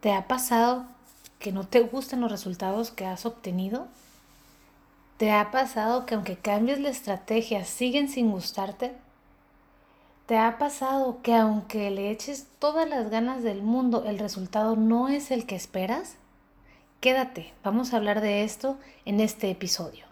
¿Te 0.00 0.12
ha 0.12 0.26
pasado 0.28 0.86
que 1.38 1.52
no 1.52 1.64
te 1.66 1.80
gustan 1.80 2.22
los 2.22 2.30
resultados 2.30 2.90
que 2.90 3.04
has 3.04 3.26
obtenido? 3.26 3.86
¿Te 5.18 5.30
ha 5.30 5.50
pasado 5.50 6.06
que 6.06 6.14
aunque 6.14 6.36
cambies 6.36 6.80
la 6.80 6.88
estrategia 6.88 7.66
siguen 7.66 8.08
sin 8.08 8.30
gustarte? 8.30 8.94
¿Te 10.24 10.38
ha 10.38 10.56
pasado 10.56 11.20
que 11.22 11.34
aunque 11.34 11.90
le 11.90 12.10
eches 12.10 12.46
todas 12.58 12.88
las 12.88 13.10
ganas 13.10 13.42
del 13.42 13.62
mundo, 13.62 14.04
el 14.06 14.18
resultado 14.18 14.74
no 14.74 15.10
es 15.10 15.30
el 15.30 15.44
que 15.44 15.56
esperas? 15.56 16.16
Quédate, 17.00 17.52
vamos 17.62 17.92
a 17.92 17.98
hablar 17.98 18.22
de 18.22 18.44
esto 18.44 18.78
en 19.04 19.20
este 19.20 19.50
episodio. 19.50 20.09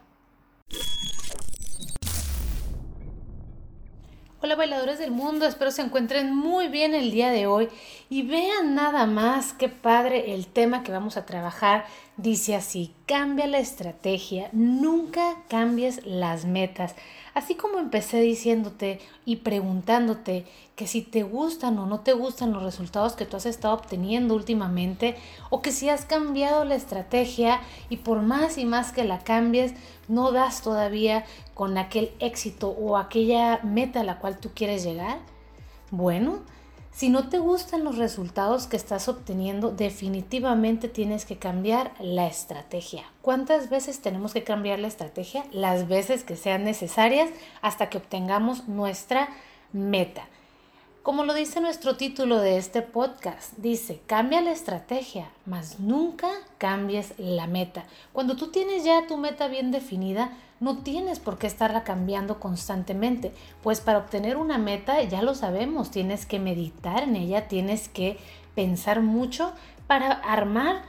Hola 4.49 4.57
bailadores 4.57 4.99
del 4.99 5.11
mundo, 5.11 5.45
espero 5.45 5.71
se 5.71 5.83
encuentren 5.83 6.35
muy 6.35 6.69
bien 6.69 6.95
el 6.95 7.11
día 7.11 7.31
de 7.31 7.46
hoy 7.46 7.69
y 8.09 8.23
vean 8.23 8.75
nada 8.75 9.05
más 9.05 9.53
qué 9.53 9.69
padre 9.69 10.32
el 10.32 10.46
tema 10.46 10.82
que 10.82 10.91
vamos 10.91 11.18
a 11.18 11.27
trabajar. 11.27 11.85
Dice 12.17 12.57
así, 12.57 12.95
cambia 13.08 13.46
la 13.46 13.58
estrategia, 13.58 14.50
nunca 14.53 15.36
cambies 15.49 16.04
las 16.04 16.44
metas. 16.44 16.94
Así 17.32 17.54
como 17.54 17.79
empecé 17.79 18.21
diciéndote 18.21 19.00
y 19.25 19.36
preguntándote 19.36 20.44
que 20.76 20.86
si 20.86 21.00
te 21.00 21.22
gustan 21.22 21.79
o 21.79 21.86
no 21.86 22.00
te 22.00 22.13
gustan 22.13 22.52
los 22.52 22.63
resultados 22.63 23.14
que 23.14 23.25
tú 23.25 23.39
has 23.39 23.46
estado 23.46 23.72
obteniendo 23.72 24.35
últimamente 24.35 25.16
o 25.49 25.63
que 25.63 25.72
si 25.72 25.89
has 25.89 26.04
cambiado 26.04 26.66
la 26.66 26.75
estrategia 26.75 27.63
y 27.89 27.96
por 27.96 28.21
más 28.21 28.58
y 28.58 28.66
más 28.66 28.93
que 28.93 29.04
la 29.04 29.21
cambies, 29.21 29.72
no 30.07 30.30
das 30.30 30.61
todavía 30.61 31.25
con 31.54 31.79
aquel 31.79 32.11
éxito 32.20 32.69
o 32.69 32.98
aquella 32.98 33.61
meta 33.62 34.02
a 34.02 34.05
la 34.05 34.19
cual 34.19 34.38
tú 34.38 34.50
quieres 34.55 34.84
llegar. 34.84 35.19
Bueno, 35.91 36.41
si 36.98 37.11
no 37.11 37.28
te 37.28 37.38
gustan 37.38 37.84
los 37.84 37.97
resultados 37.97 38.66
que 38.66 38.77
estás 38.77 39.06
obteniendo, 39.06 39.70
definitivamente 39.70 40.88
tienes 40.88 41.24
que 41.24 41.36
cambiar 41.36 41.92
la 42.00 42.27
estrategia. 42.27 43.05
¿Cuántas 43.22 43.70
veces 43.70 44.00
tenemos 44.00 44.32
que 44.32 44.42
cambiar 44.42 44.80
la 44.80 44.88
estrategia? 44.88 45.44
Las 45.52 45.86
veces 45.86 46.24
que 46.24 46.34
sean 46.34 46.64
necesarias 46.64 47.30
hasta 47.62 47.88
que 47.88 47.98
obtengamos 47.98 48.66
nuestra 48.66 49.28
meta. 49.72 50.27
Como 51.09 51.25
lo 51.25 51.33
dice 51.33 51.62
nuestro 51.62 51.97
título 51.97 52.39
de 52.39 52.59
este 52.59 52.83
podcast, 52.83 53.55
dice, 53.56 54.03
cambia 54.06 54.42
la 54.42 54.51
estrategia, 54.51 55.31
mas 55.47 55.81
nunca 55.81 56.28
cambies 56.59 57.14
la 57.17 57.47
meta. 57.47 57.84
Cuando 58.12 58.37
tú 58.37 58.48
tienes 58.48 58.84
ya 58.84 59.06
tu 59.06 59.17
meta 59.17 59.48
bien 59.48 59.70
definida, 59.70 60.33
no 60.61 60.83
tienes 60.83 61.19
por 61.19 61.39
qué 61.39 61.47
estarla 61.47 61.83
cambiando 61.83 62.39
constantemente, 62.39 63.33
pues 63.62 63.81
para 63.81 64.01
obtener 64.01 64.36
una 64.36 64.59
meta, 64.59 65.03
ya 65.03 65.23
lo 65.23 65.34
sabemos, 65.34 65.91
tienes 65.91 66.27
que 66.27 66.39
meditar 66.39 67.05
en 67.05 67.17
ella, 67.17 67.48
tienes 67.48 67.89
que 67.89 68.19
pensar 68.55 69.01
mucho 69.01 69.55
para 69.86 70.12
armar 70.12 70.83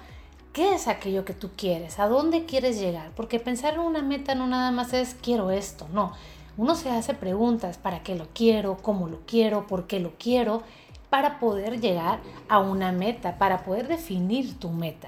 qué 0.52 0.74
es 0.74 0.90
aquello 0.90 1.24
que 1.24 1.34
tú 1.34 1.52
quieres, 1.56 1.98
a 1.98 2.10
dónde 2.10 2.44
quieres 2.44 2.78
llegar, 2.78 3.12
porque 3.16 3.40
pensar 3.40 3.76
en 3.76 3.80
una 3.80 4.02
meta 4.02 4.36
no 4.36 4.48
nada 4.48 4.72
más 4.72 4.92
es 4.92 5.16
quiero 5.22 5.50
esto, 5.50 5.88
no. 5.94 6.12
Uno 6.60 6.76
se 6.76 6.90
hace 6.90 7.14
preguntas, 7.14 7.78
¿para 7.78 8.04
qué 8.04 8.16
lo 8.16 8.28
quiero? 8.34 8.76
¿Cómo 8.82 9.08
lo 9.08 9.22
quiero? 9.26 9.66
¿Por 9.66 9.88
qué 9.88 10.02
lo 10.02 10.16
quiero? 10.20 10.62
Para 11.10 11.40
poder 11.40 11.80
llegar 11.80 12.20
a 12.50 12.60
una 12.60 12.92
meta, 12.92 13.38
para 13.38 13.64
poder 13.64 13.88
definir 13.88 14.60
tu 14.60 14.68
meta. 14.68 15.08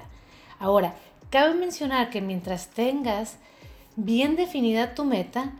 Ahora, 0.58 0.94
cabe 1.28 1.52
mencionar 1.52 2.08
que 2.08 2.22
mientras 2.22 2.68
tengas 2.68 3.36
bien 3.96 4.34
definida 4.34 4.94
tu 4.94 5.04
meta, 5.04 5.52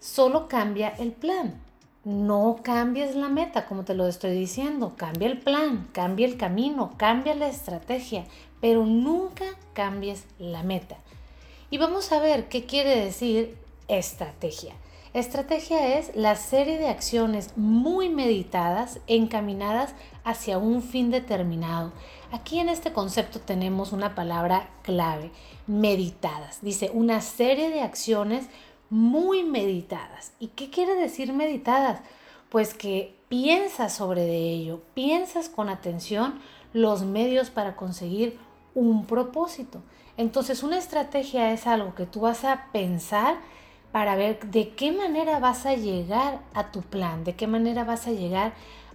solo 0.00 0.48
cambia 0.48 0.88
el 0.88 1.12
plan. 1.12 1.54
No 2.02 2.56
cambies 2.60 3.14
la 3.14 3.28
meta, 3.28 3.66
como 3.66 3.84
te 3.84 3.94
lo 3.94 4.08
estoy 4.08 4.32
diciendo. 4.32 4.94
Cambia 4.96 5.28
el 5.28 5.38
plan, 5.38 5.88
cambia 5.92 6.26
el 6.26 6.36
camino, 6.36 6.94
cambia 6.96 7.36
la 7.36 7.46
estrategia, 7.46 8.24
pero 8.60 8.86
nunca 8.86 9.44
cambies 9.72 10.24
la 10.40 10.64
meta. 10.64 10.96
Y 11.70 11.78
vamos 11.78 12.10
a 12.10 12.18
ver 12.18 12.48
qué 12.48 12.66
quiere 12.66 12.96
decir 12.96 13.56
estrategia. 13.86 14.74
Estrategia 15.14 15.98
es 15.98 16.16
la 16.16 16.36
serie 16.36 16.78
de 16.78 16.88
acciones 16.88 17.54
muy 17.54 18.08
meditadas 18.08 18.98
encaminadas 19.06 19.94
hacia 20.24 20.56
un 20.56 20.82
fin 20.82 21.10
determinado. 21.10 21.92
Aquí 22.30 22.60
en 22.60 22.70
este 22.70 22.94
concepto 22.94 23.38
tenemos 23.38 23.92
una 23.92 24.14
palabra 24.14 24.70
clave, 24.82 25.30
meditadas. 25.66 26.62
Dice 26.62 26.90
una 26.94 27.20
serie 27.20 27.68
de 27.68 27.82
acciones 27.82 28.46
muy 28.88 29.44
meditadas. 29.44 30.32
¿Y 30.40 30.48
qué 30.48 30.70
quiere 30.70 30.94
decir 30.94 31.34
meditadas? 31.34 32.00
Pues 32.48 32.72
que 32.72 33.14
piensas 33.28 33.92
sobre 33.92 34.22
de 34.22 34.50
ello, 34.50 34.80
piensas 34.94 35.50
con 35.50 35.68
atención 35.68 36.40
los 36.72 37.02
medios 37.02 37.50
para 37.50 37.76
conseguir 37.76 38.38
un 38.74 39.04
propósito. 39.04 39.82
Entonces 40.16 40.62
una 40.62 40.78
estrategia 40.78 41.52
es 41.52 41.66
algo 41.66 41.94
que 41.94 42.06
tú 42.06 42.20
vas 42.20 42.44
a 42.44 42.68
pensar 42.72 43.36
para 43.92 44.16
ver 44.16 44.40
de 44.50 44.70
qué 44.70 44.90
manera 44.90 45.38
vas 45.38 45.66
a 45.66 45.74
llegar 45.74 46.40
a 46.54 46.72
tu 46.72 46.80
plan, 46.80 47.24
de 47.24 47.36
qué 47.36 47.46
manera 47.46 47.84
vas 47.84 48.06
a 48.06 48.12
llegar 48.12 48.54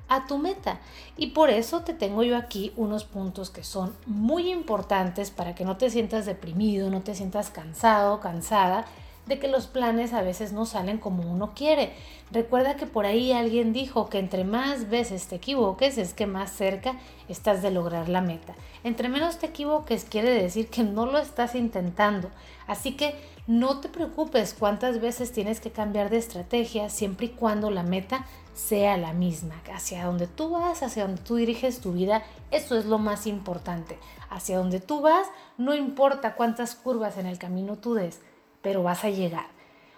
a 0.10 0.26
tu 0.26 0.38
meta. 0.38 0.80
Y 1.18 1.28
por 1.28 1.50
eso 1.50 1.82
te 1.82 1.94
tengo 1.94 2.24
yo 2.24 2.36
aquí 2.36 2.74
unos 2.76 3.06
puntos 3.06 3.50
que 3.50 3.64
son 3.64 3.96
muy 4.06 4.52
importantes 4.52 5.32
para 5.32 5.54
que 5.56 5.66
no 5.66 5.78
te 5.78 5.90
sientas 5.90 6.26
deprimido, 6.26 6.90
no 6.90 7.02
te 7.02 7.16
sientas 7.16 7.50
cansado, 7.50 8.20
cansada 8.20 8.86
de 9.28 9.40
que 9.40 9.48
los 9.48 9.68
planes 9.68 10.14
a 10.14 10.22
veces 10.22 10.54
no 10.54 10.66
salen 10.66 10.98
como 10.98 11.24
uno 11.24 11.54
quiere. 11.54 11.94
Recuerda 12.32 12.76
que 12.76 12.86
por 12.86 13.06
ahí 13.06 13.32
alguien 13.32 13.74
dijo 13.74 14.10
que 14.10 14.20
entre 14.20 14.44
más 14.44 14.90
veces 14.90 15.28
te 15.28 15.36
equivoques 15.36 15.98
es 15.98 16.14
que 16.14 16.28
más 16.28 16.52
cerca 16.52 16.96
estás 17.30 17.62
de 17.62 17.72
lograr 17.72 18.10
la 18.10 18.22
meta. 18.22 18.56
Entre 18.84 19.10
menos 19.10 19.38
te 19.38 19.48
equivoques 19.48 20.06
quiere 20.06 20.30
decir 20.30 20.68
que 20.70 20.84
no 20.84 21.06
lo 21.06 21.20
estás 21.20 21.56
intentando. 21.56 22.30
Así 22.68 22.96
que 22.96 23.16
no 23.48 23.80
te 23.80 23.88
preocupes 23.88 24.54
cuántas 24.58 25.00
veces 25.00 25.32
tienes 25.32 25.62
que 25.62 25.72
cambiar 25.72 26.10
de 26.10 26.18
estrategia 26.18 26.90
siempre 26.90 27.28
y 27.28 27.30
cuando 27.30 27.70
la 27.70 27.84
meta 27.84 28.26
sea 28.54 28.98
la 28.98 29.14
misma. 29.14 29.56
Hacia 29.74 30.06
donde 30.06 30.28
tú 30.28 30.50
vas, 30.50 30.84
hacia 30.84 31.04
donde 31.04 31.22
tú 31.22 31.36
diriges 31.36 31.80
tu 31.80 31.94
vida, 31.94 32.24
eso 32.52 32.78
es 32.78 32.86
lo 32.86 32.98
más 32.98 33.26
importante. 33.26 33.98
Hacia 34.30 34.58
donde 34.58 34.82
tú 34.82 35.00
vas, 35.00 35.28
no 35.58 35.74
importa 35.76 36.36
cuántas 36.36 36.76
curvas 36.76 37.18
en 37.18 37.26
el 37.26 37.38
camino 37.38 37.78
tú 37.78 37.94
des, 37.94 38.20
pero 38.68 38.84
vas 38.84 39.06
a 39.06 39.10
llegar. 39.10 39.46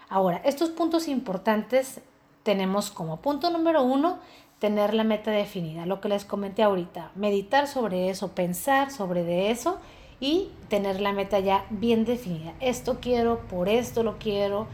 Ahora, 0.10 0.44
estos 0.46 0.70
puntos 0.70 1.08
importantes 1.08 2.02
tenemos 2.44 2.92
como 2.92 3.18
punto 3.18 3.50
número 3.50 3.82
uno, 3.82 4.20
tener 4.60 4.94
la 4.94 5.04
meta 5.04 5.32
definida, 5.32 5.88
lo 5.88 6.00
que 6.00 6.08
les 6.08 6.24
comenté 6.24 6.62
ahorita, 6.62 7.10
meditar 7.16 7.66
sobre 7.66 8.12
eso, 8.12 8.36
pensar 8.36 8.92
sobre 8.92 9.24
de 9.24 9.50
eso 9.50 9.80
y 10.20 10.52
tener 10.68 11.02
la 11.02 11.14
meta 11.14 11.40
ya 11.40 11.66
bien 11.72 12.06
definida. 12.06 12.54
Esto 12.60 13.00
quiero, 13.02 13.40
por 13.48 13.70
esto 13.70 14.04
lo 14.04 14.20
quiero, 14.20 14.68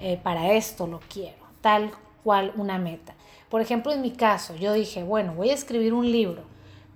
eh, 0.00 0.18
para 0.20 0.54
esto 0.54 0.88
lo 0.88 0.98
quiero, 1.08 1.38
tal 1.60 1.92
cual 2.24 2.52
una 2.56 2.78
meta. 2.78 3.14
Por 3.48 3.60
ejemplo, 3.60 3.92
en 3.92 4.02
mi 4.02 4.10
caso, 4.10 4.56
yo 4.56 4.72
dije, 4.72 5.04
bueno, 5.04 5.34
voy 5.34 5.50
a 5.50 5.54
escribir 5.54 5.94
un 5.94 6.10
libro. 6.10 6.42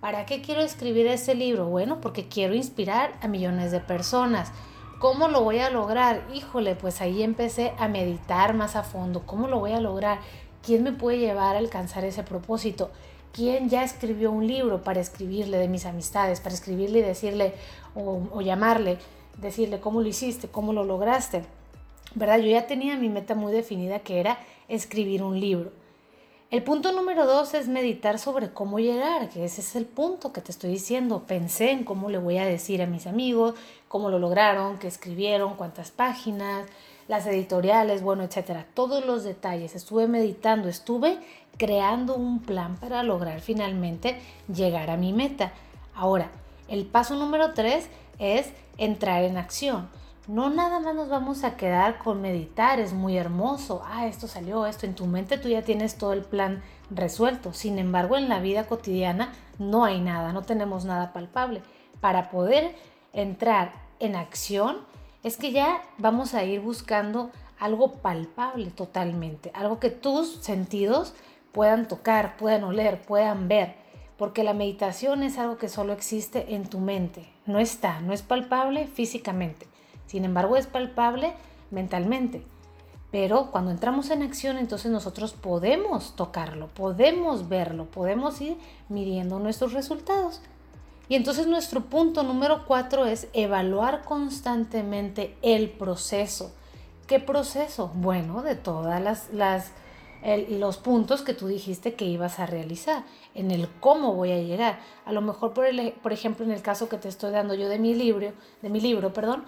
¿Para 0.00 0.26
qué 0.26 0.42
quiero 0.42 0.62
escribir 0.62 1.06
ese 1.06 1.36
libro? 1.36 1.66
Bueno, 1.66 2.00
porque 2.00 2.26
quiero 2.26 2.54
inspirar 2.54 3.12
a 3.22 3.28
millones 3.28 3.70
de 3.70 3.78
personas. 3.78 4.50
¿Cómo 5.00 5.28
lo 5.28 5.42
voy 5.42 5.60
a 5.60 5.70
lograr? 5.70 6.26
Híjole, 6.34 6.74
pues 6.74 7.00
ahí 7.00 7.22
empecé 7.22 7.72
a 7.78 7.88
meditar 7.88 8.52
más 8.52 8.76
a 8.76 8.82
fondo. 8.82 9.22
¿Cómo 9.24 9.48
lo 9.48 9.58
voy 9.58 9.72
a 9.72 9.80
lograr? 9.80 10.18
¿Quién 10.62 10.82
me 10.82 10.92
puede 10.92 11.16
llevar 11.16 11.56
a 11.56 11.58
alcanzar 11.58 12.04
ese 12.04 12.22
propósito? 12.22 12.90
¿Quién 13.32 13.70
ya 13.70 13.82
escribió 13.82 14.30
un 14.30 14.46
libro 14.46 14.82
para 14.84 15.00
escribirle 15.00 15.56
de 15.56 15.68
mis 15.68 15.86
amistades, 15.86 16.40
para 16.40 16.54
escribirle 16.54 16.98
y 16.98 17.02
decirle 17.02 17.54
o, 17.94 18.20
o 18.30 18.42
llamarle, 18.42 18.98
decirle 19.38 19.80
cómo 19.80 20.02
lo 20.02 20.06
hiciste, 20.06 20.48
cómo 20.48 20.74
lo 20.74 20.84
lograste? 20.84 21.44
¿Verdad? 22.14 22.36
Yo 22.40 22.50
ya 22.50 22.66
tenía 22.66 22.98
mi 22.98 23.08
meta 23.08 23.34
muy 23.34 23.52
definida 23.54 24.00
que 24.00 24.20
era 24.20 24.38
escribir 24.68 25.22
un 25.22 25.40
libro. 25.40 25.72
El 26.50 26.64
punto 26.64 26.90
número 26.90 27.26
dos 27.26 27.54
es 27.54 27.68
meditar 27.68 28.18
sobre 28.18 28.50
cómo 28.50 28.80
llegar, 28.80 29.28
que 29.28 29.44
ese 29.44 29.60
es 29.60 29.76
el 29.76 29.86
punto 29.86 30.32
que 30.32 30.40
te 30.40 30.50
estoy 30.50 30.70
diciendo. 30.70 31.22
Pensé 31.24 31.70
en 31.70 31.84
cómo 31.84 32.10
le 32.10 32.18
voy 32.18 32.38
a 32.38 32.44
decir 32.44 32.82
a 32.82 32.88
mis 32.88 33.06
amigos, 33.06 33.54
cómo 33.86 34.10
lo 34.10 34.18
lograron, 34.18 34.76
qué 34.80 34.88
escribieron, 34.88 35.54
cuántas 35.54 35.92
páginas, 35.92 36.66
las 37.06 37.24
editoriales, 37.28 38.02
bueno, 38.02 38.24
etcétera. 38.24 38.66
Todos 38.74 39.06
los 39.06 39.22
detalles. 39.22 39.76
Estuve 39.76 40.08
meditando, 40.08 40.68
estuve 40.68 41.20
creando 41.56 42.16
un 42.16 42.40
plan 42.40 42.74
para 42.80 43.04
lograr 43.04 43.40
finalmente 43.40 44.20
llegar 44.52 44.90
a 44.90 44.96
mi 44.96 45.12
meta. 45.12 45.52
Ahora, 45.94 46.32
el 46.66 46.84
paso 46.84 47.14
número 47.14 47.54
tres 47.54 47.88
es 48.18 48.48
entrar 48.76 49.22
en 49.22 49.36
acción. 49.36 49.88
No 50.28 50.50
nada 50.50 50.80
más 50.80 50.94
nos 50.94 51.08
vamos 51.08 51.44
a 51.44 51.56
quedar 51.56 51.98
con 51.98 52.20
meditar, 52.20 52.78
es 52.78 52.92
muy 52.92 53.16
hermoso, 53.16 53.82
ah, 53.86 54.06
esto 54.06 54.28
salió, 54.28 54.66
esto, 54.66 54.86
en 54.86 54.94
tu 54.94 55.06
mente 55.06 55.38
tú 55.38 55.48
ya 55.48 55.62
tienes 55.62 55.96
todo 55.96 56.12
el 56.12 56.22
plan 56.22 56.62
resuelto. 56.90 57.52
Sin 57.52 57.78
embargo, 57.78 58.16
en 58.16 58.28
la 58.28 58.38
vida 58.38 58.66
cotidiana 58.66 59.32
no 59.58 59.84
hay 59.84 60.00
nada, 60.00 60.32
no 60.32 60.42
tenemos 60.42 60.84
nada 60.84 61.12
palpable. 61.12 61.62
Para 62.00 62.30
poder 62.30 62.76
entrar 63.12 63.72
en 63.98 64.14
acción 64.14 64.78
es 65.22 65.36
que 65.36 65.52
ya 65.52 65.82
vamos 65.98 66.34
a 66.34 66.44
ir 66.44 66.60
buscando 66.60 67.30
algo 67.58 67.94
palpable 67.96 68.70
totalmente, 68.70 69.50
algo 69.54 69.80
que 69.80 69.90
tus 69.90 70.36
sentidos 70.36 71.14
puedan 71.52 71.88
tocar, 71.88 72.36
puedan 72.36 72.64
oler, 72.64 73.00
puedan 73.02 73.48
ver. 73.48 73.74
porque 74.20 74.44
la 74.44 74.52
meditación 74.52 75.22
es 75.22 75.38
algo 75.38 75.56
que 75.56 75.70
solo 75.70 75.94
existe 75.94 76.54
en 76.54 76.68
tu 76.68 76.78
mente, 76.78 77.26
no 77.46 77.58
está, 77.58 78.02
no 78.02 78.12
es 78.12 78.20
palpable 78.20 78.86
físicamente, 78.86 79.66
sin 80.10 80.24
embargo 80.24 80.56
es 80.56 80.66
palpable 80.66 81.34
mentalmente. 81.70 82.42
Pero 83.12 83.52
cuando 83.52 83.70
entramos 83.70 84.10
en 84.10 84.22
acción, 84.22 84.58
entonces 84.58 84.90
nosotros 84.90 85.34
podemos 85.34 86.16
tocarlo, 86.16 86.66
podemos 86.66 87.48
verlo, 87.48 87.84
podemos 87.84 88.40
ir 88.40 88.56
midiendo 88.88 89.38
nuestros 89.38 89.72
resultados. 89.72 90.40
Y 91.08 91.14
entonces 91.14 91.46
nuestro 91.46 91.82
punto 91.82 92.24
número 92.24 92.64
cuatro 92.66 93.06
es 93.06 93.28
evaluar 93.34 94.02
constantemente 94.02 95.36
el 95.42 95.70
proceso. 95.70 96.52
¿Qué 97.06 97.20
proceso? 97.20 97.92
Bueno, 97.94 98.42
de 98.42 98.56
todas 98.56 99.28
las, 99.32 99.72
los 100.48 100.76
puntos 100.78 101.22
que 101.22 101.34
tú 101.34 101.46
dijiste 101.46 101.94
que 101.94 102.04
ibas 102.04 102.40
a 102.40 102.46
realizar, 102.46 103.04
en 103.36 103.52
el 103.52 103.68
cómo 103.78 104.14
voy 104.14 104.32
a 104.32 104.42
llegar. 104.42 104.80
A 105.04 105.12
lo 105.12 105.20
mejor, 105.20 105.52
por, 105.52 105.66
el, 105.66 105.92
por 106.02 106.12
ejemplo, 106.12 106.44
en 106.44 106.50
el 106.50 106.62
caso 106.62 106.88
que 106.88 106.96
te 106.96 107.08
estoy 107.08 107.30
dando 107.30 107.54
yo 107.54 107.68
de 107.68 107.78
mi 107.78 107.94
libro, 107.94 108.32
de 108.60 108.70
mi 108.70 108.80
libro, 108.80 109.12
perdón, 109.12 109.44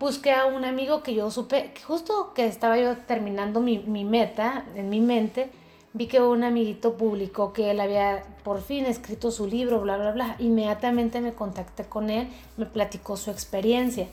busqué 0.00 0.32
a 0.32 0.46
un 0.46 0.64
amigo 0.64 1.02
que 1.02 1.14
yo 1.14 1.30
supe, 1.30 1.74
justo 1.86 2.32
que 2.34 2.46
estaba 2.46 2.78
yo 2.78 2.96
terminando 2.96 3.60
mi, 3.60 3.78
mi 3.78 4.04
meta 4.04 4.64
en 4.74 4.88
mi 4.88 4.98
mente, 4.98 5.50
vi 5.92 6.06
que 6.06 6.22
un 6.22 6.42
amiguito 6.42 6.96
publicó 6.96 7.52
que 7.52 7.70
él 7.70 7.80
había 7.80 8.24
por 8.42 8.62
fin 8.62 8.86
escrito 8.86 9.30
su 9.30 9.46
libro, 9.46 9.80
bla, 9.82 9.98
bla, 9.98 10.12
bla. 10.12 10.36
Inmediatamente 10.38 11.20
me 11.20 11.34
contacté 11.34 11.84
con 11.84 12.08
él, 12.08 12.28
me 12.56 12.64
platicó 12.64 13.18
su 13.18 13.30
experiencia. 13.30 14.08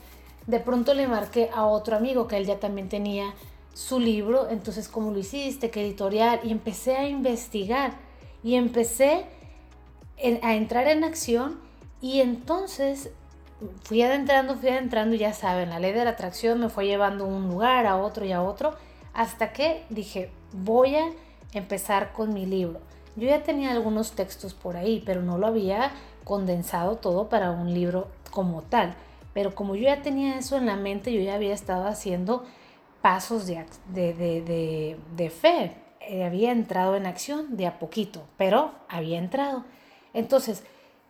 De 0.46 0.60
pronto 0.60 0.92
le 0.92 1.08
marqué 1.08 1.48
a 1.54 1.64
otro 1.64 1.96
amigo 1.96 2.28
que 2.28 2.36
él 2.36 2.44
ya 2.44 2.60
también 2.60 2.90
tenía 2.90 3.34
su 3.72 3.98
libro, 3.98 4.48
entonces 4.50 4.88
cómo 4.88 5.10
lo 5.10 5.18
hiciste, 5.18 5.70
qué 5.70 5.86
editorial, 5.86 6.40
y 6.42 6.50
empecé 6.50 6.96
a 6.96 7.08
investigar. 7.08 7.92
Y 8.44 8.54
empecé 8.56 9.24
a 10.42 10.54
entrar 10.54 10.86
en 10.88 11.02
acción. 11.02 11.58
Y 12.00 12.20
entonces 12.20 13.10
fui 13.82 14.02
adentrando, 14.02 14.56
fui 14.56 14.68
adentrando, 14.68 15.16
ya 15.16 15.32
saben, 15.32 15.70
la 15.70 15.78
ley 15.78 15.92
de 15.92 16.04
la 16.04 16.10
atracción 16.10 16.60
me 16.60 16.68
fue 16.68 16.86
llevando 16.86 17.24
a 17.24 17.28
un 17.28 17.48
lugar, 17.48 17.86
a 17.86 17.96
otro 17.96 18.24
y 18.24 18.32
a 18.32 18.42
otro, 18.42 18.74
hasta 19.14 19.52
que 19.52 19.84
dije, 19.90 20.30
voy 20.52 20.94
a 20.94 21.10
empezar 21.52 22.12
con 22.12 22.32
mi 22.32 22.46
libro. 22.46 22.80
Yo 23.16 23.28
ya 23.28 23.42
tenía 23.42 23.72
algunos 23.72 24.12
textos 24.12 24.54
por 24.54 24.76
ahí, 24.76 25.02
pero 25.04 25.22
no 25.22 25.38
lo 25.38 25.48
había 25.48 25.90
condensado 26.24 26.96
todo 26.96 27.28
para 27.28 27.50
un 27.50 27.74
libro 27.74 28.08
como 28.30 28.62
tal. 28.62 28.94
Pero 29.34 29.54
como 29.54 29.74
yo 29.74 29.84
ya 29.84 30.02
tenía 30.02 30.38
eso 30.38 30.56
en 30.56 30.66
la 30.66 30.76
mente, 30.76 31.12
yo 31.12 31.20
ya 31.20 31.34
había 31.34 31.54
estado 31.54 31.86
haciendo 31.88 32.44
pasos 33.02 33.46
de, 33.46 33.64
de, 33.92 34.96
de 35.16 35.30
fe. 35.30 35.74
Eh, 36.00 36.24
había 36.24 36.52
entrado 36.52 36.96
en 36.96 37.06
acción 37.06 37.56
de 37.56 37.66
a 37.66 37.78
poquito, 37.78 38.22
pero 38.36 38.72
había 38.88 39.18
entrado. 39.18 39.64
Entonces, 40.14 40.64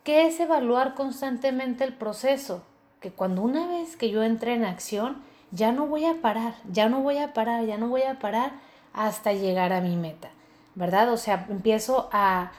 ¿Qué 0.09 0.27
es 0.27 0.41
evaluar 0.41 0.95
constantemente 0.95 1.85
el 1.85 1.93
proceso? 1.93 2.63
Que 2.99 3.11
cuando 3.11 3.43
una 3.43 3.67
vez 3.67 3.95
que 3.95 4.09
yo 4.09 4.23
entre 4.23 4.55
en 4.55 4.65
acción, 4.65 5.19
ya 5.51 5.71
no 5.71 5.87
voy 5.87 6.07
a 6.07 6.23
parar, 6.23 6.55
ya 6.73 6.89
no 6.89 7.03
voy 7.03 7.19
a 7.19 7.35
parar, 7.35 7.67
ya 7.67 7.77
no 7.77 7.89
voy 7.89 8.05
a 8.05 8.19
parar 8.19 8.53
hasta 8.95 9.35
llegar 9.35 9.75
a 9.75 9.83
mi 9.83 9.97
meta, 9.97 10.31
¿verdad? 10.75 11.13
O 11.13 11.19
sea, 11.19 11.47
empiezo 11.51 12.09
a, 12.11 12.53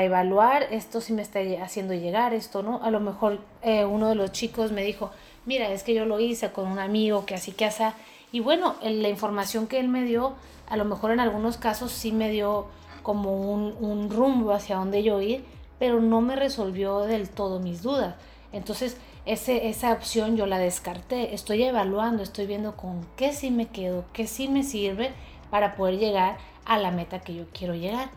evaluar 0.00 0.62
esto 0.70 1.02
si 1.02 1.12
me 1.12 1.20
está 1.20 1.40
haciendo 1.62 1.92
llegar, 1.92 2.32
esto 2.32 2.62
no. 2.62 2.82
A 2.82 2.90
lo 2.90 3.00
mejor 3.00 3.40
eh, 3.60 3.84
uno 3.84 4.08
de 4.08 4.14
los 4.14 4.32
chicos 4.32 4.72
me 4.72 4.82
dijo, 4.82 5.10
mira, 5.44 5.68
es 5.68 5.82
que 5.82 5.92
yo 5.92 6.06
lo 6.06 6.20
hice 6.20 6.52
con 6.52 6.68
un 6.68 6.78
amigo 6.78 7.26
que 7.26 7.34
así 7.34 7.52
que 7.52 7.66
así. 7.66 7.84
Y 8.32 8.40
bueno, 8.40 8.76
la 8.80 9.10
información 9.10 9.66
que 9.66 9.78
él 9.78 9.88
me 9.88 10.04
dio, 10.04 10.36
a 10.70 10.78
lo 10.78 10.86
mejor 10.86 11.10
en 11.10 11.20
algunos 11.20 11.58
casos 11.58 11.92
sí 11.92 12.12
me 12.12 12.30
dio 12.30 12.64
como 13.02 13.52
un, 13.52 13.76
un 13.78 14.08
rumbo 14.08 14.52
hacia 14.52 14.76
donde 14.76 15.02
yo 15.02 15.20
ir, 15.20 15.44
pero 15.78 16.00
no 16.00 16.20
me 16.20 16.36
resolvió 16.36 17.00
del 17.00 17.28
todo 17.28 17.60
mis 17.60 17.82
dudas. 17.82 18.14
Entonces, 18.52 18.96
ese, 19.26 19.68
esa 19.68 19.92
opción 19.92 20.36
yo 20.36 20.46
la 20.46 20.58
descarté. 20.58 21.34
Estoy 21.34 21.62
evaluando, 21.62 22.22
estoy 22.22 22.46
viendo 22.46 22.76
con 22.76 23.06
qué 23.16 23.32
sí 23.32 23.50
me 23.50 23.66
quedo, 23.68 24.04
qué 24.12 24.26
sí 24.26 24.48
me 24.48 24.62
sirve 24.62 25.12
para 25.50 25.76
poder 25.76 25.98
llegar 25.98 26.38
a 26.64 26.78
la 26.78 26.90
meta 26.90 27.20
que 27.20 27.34
yo 27.34 27.44
quiero 27.52 27.74
llegar. 27.74 28.10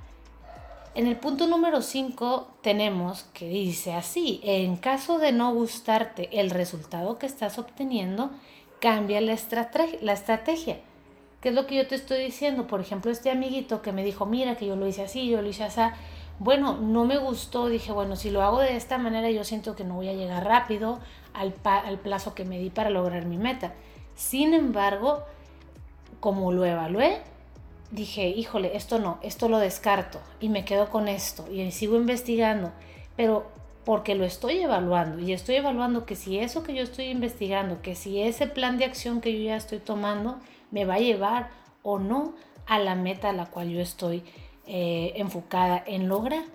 En 0.93 1.07
el 1.07 1.15
punto 1.15 1.47
número 1.47 1.81
5 1.81 2.47
tenemos 2.61 3.23
que 3.33 3.47
dice 3.47 3.93
así, 3.93 4.41
en 4.43 4.75
caso 4.75 5.19
de 5.19 5.31
no 5.31 5.53
gustarte 5.53 6.29
el 6.37 6.49
resultado 6.49 7.17
que 7.17 7.25
estás 7.25 7.57
obteniendo, 7.57 8.29
cambia 8.81 9.21
la, 9.21 9.37
la 10.01 10.13
estrategia. 10.13 10.79
¿Qué 11.39 11.49
es 11.49 11.55
lo 11.55 11.65
que 11.65 11.75
yo 11.75 11.87
te 11.87 11.95
estoy 11.95 12.21
diciendo? 12.23 12.67
Por 12.67 12.81
ejemplo, 12.81 13.09
este 13.09 13.31
amiguito 13.31 13.81
que 13.81 13.93
me 13.93 14.03
dijo, 14.03 14.25
mira 14.25 14.57
que 14.57 14.67
yo 14.67 14.75
lo 14.75 14.85
hice 14.85 15.03
así, 15.03 15.29
yo 15.29 15.41
lo 15.41 15.47
hice 15.47 15.63
así, 15.63 15.81
bueno, 16.43 16.75
no 16.75 17.05
me 17.05 17.19
gustó, 17.19 17.67
dije, 17.67 17.91
bueno, 17.91 18.15
si 18.15 18.31
lo 18.31 18.41
hago 18.41 18.61
de 18.61 18.75
esta 18.75 18.97
manera 18.97 19.29
yo 19.29 19.43
siento 19.43 19.75
que 19.75 19.83
no 19.83 19.93
voy 19.93 20.09
a 20.09 20.13
llegar 20.13 20.43
rápido 20.43 20.99
al, 21.35 21.53
al 21.63 21.99
plazo 21.99 22.33
que 22.33 22.45
me 22.45 22.57
di 22.57 22.71
para 22.71 22.89
lograr 22.89 23.27
mi 23.27 23.37
meta. 23.37 23.75
Sin 24.15 24.55
embargo, 24.55 25.21
como 26.19 26.51
lo 26.51 26.65
evalué, 26.65 27.19
dije, 27.91 28.27
híjole, 28.27 28.75
esto 28.75 28.97
no, 28.97 29.19
esto 29.21 29.49
lo 29.49 29.59
descarto 29.59 30.19
y 30.39 30.49
me 30.49 30.65
quedo 30.65 30.89
con 30.89 31.07
esto 31.07 31.45
y 31.47 31.69
sigo 31.69 31.95
investigando, 31.95 32.71
pero 33.15 33.45
porque 33.85 34.15
lo 34.15 34.25
estoy 34.25 34.57
evaluando 34.61 35.19
y 35.19 35.33
estoy 35.33 35.57
evaluando 35.57 36.07
que 36.07 36.15
si 36.15 36.39
eso 36.39 36.63
que 36.63 36.73
yo 36.73 36.81
estoy 36.81 37.05
investigando, 37.05 37.83
que 37.83 37.93
si 37.93 38.19
ese 38.19 38.47
plan 38.47 38.79
de 38.79 38.85
acción 38.85 39.21
que 39.21 39.31
yo 39.31 39.43
ya 39.45 39.57
estoy 39.57 39.77
tomando 39.77 40.39
me 40.71 40.85
va 40.85 40.95
a 40.95 40.99
llevar 40.99 41.51
o 41.83 41.99
no 41.99 42.33
a 42.65 42.79
la 42.79 42.95
meta 42.95 43.29
a 43.29 43.33
la 43.33 43.45
cual 43.45 43.69
yo 43.69 43.79
estoy 43.79 44.23
eh, 44.73 45.11
enfocada 45.17 45.83
en 45.85 46.07
lograr. 46.07 46.45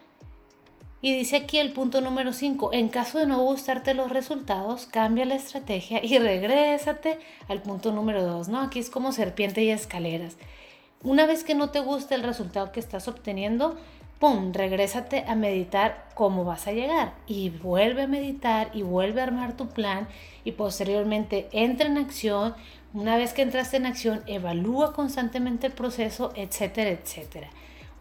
Y 1.02 1.12
dice 1.14 1.36
aquí 1.36 1.58
el 1.58 1.72
punto 1.72 2.00
número 2.00 2.32
5, 2.32 2.72
en 2.72 2.88
caso 2.88 3.18
de 3.18 3.26
no 3.26 3.42
gustarte 3.42 3.92
los 3.92 4.10
resultados, 4.10 4.86
cambia 4.86 5.26
la 5.26 5.34
estrategia 5.34 6.02
y 6.02 6.16
regrésate 6.18 7.18
al 7.46 7.60
punto 7.60 7.92
número 7.92 8.24
2, 8.24 8.48
¿no? 8.48 8.62
Aquí 8.62 8.78
es 8.78 8.88
como 8.88 9.12
serpiente 9.12 9.62
y 9.62 9.68
escaleras. 9.68 10.38
Una 11.02 11.26
vez 11.26 11.44
que 11.44 11.54
no 11.54 11.68
te 11.68 11.80
gusta 11.80 12.14
el 12.14 12.22
resultado 12.22 12.72
que 12.72 12.80
estás 12.80 13.06
obteniendo, 13.06 13.76
¡pum!, 14.18 14.54
regrésate 14.54 15.26
a 15.28 15.34
meditar 15.34 16.08
cómo 16.14 16.46
vas 16.46 16.66
a 16.66 16.72
llegar 16.72 17.12
y 17.26 17.50
vuelve 17.50 18.04
a 18.04 18.08
meditar 18.08 18.70
y 18.72 18.80
vuelve 18.80 19.20
a 19.20 19.24
armar 19.24 19.58
tu 19.58 19.68
plan 19.68 20.08
y 20.42 20.52
posteriormente 20.52 21.50
entra 21.52 21.86
en 21.86 21.98
acción. 21.98 22.54
Una 22.94 23.18
vez 23.18 23.34
que 23.34 23.42
entraste 23.42 23.76
en 23.76 23.84
acción, 23.84 24.22
evalúa 24.26 24.94
constantemente 24.94 25.66
el 25.66 25.74
proceso, 25.74 26.32
etcétera, 26.34 26.88
etcétera. 26.88 27.50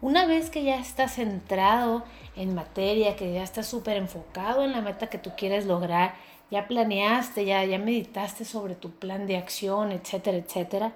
Una 0.02 0.26
vez 0.26 0.50
que 0.50 0.62
ya 0.62 0.78
estás 0.78 1.14
centrado 1.14 2.04
en 2.36 2.54
materia, 2.54 3.16
que 3.16 3.32
ya 3.32 3.42
estás 3.42 3.66
súper 3.66 3.96
enfocado 3.96 4.62
en 4.62 4.72
la 4.72 4.82
meta 4.82 5.08
que 5.08 5.18
tú 5.18 5.30
quieres 5.36 5.64
lograr, 5.64 6.14
ya 6.50 6.68
planeaste, 6.68 7.44
ya, 7.44 7.64
ya 7.64 7.78
meditaste 7.78 8.44
sobre 8.44 8.74
tu 8.74 8.90
plan 8.90 9.26
de 9.26 9.36
acción, 9.36 9.92
etcétera, 9.92 10.36
etcétera, 10.36 10.92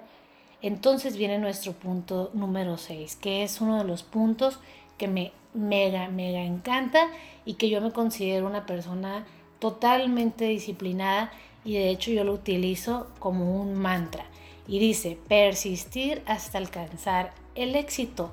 entonces 0.61 1.17
viene 1.17 1.39
nuestro 1.39 1.73
punto 1.73 2.29
número 2.33 2.77
6, 2.77 3.15
que 3.15 3.43
es 3.43 3.59
uno 3.61 3.79
de 3.79 3.83
los 3.83 4.03
puntos 4.03 4.59
que 4.97 5.07
me 5.07 5.31
mega, 5.55 6.07
mega 6.07 6.41
encanta 6.41 7.07
y 7.45 7.55
que 7.55 7.69
yo 7.69 7.81
me 7.81 7.91
considero 7.91 8.45
una 8.45 8.67
persona 8.67 9.25
totalmente 9.59 10.45
disciplinada 10.45 11.31
y 11.65 11.73
de 11.73 11.89
hecho 11.89 12.11
yo 12.11 12.23
lo 12.23 12.33
utilizo 12.33 13.07
como 13.19 13.59
un 13.59 13.73
mantra. 13.73 14.25
Y 14.67 14.77
dice, 14.77 15.17
persistir 15.27 16.21
hasta 16.27 16.59
alcanzar 16.59 17.33
el 17.55 17.75
éxito. 17.75 18.31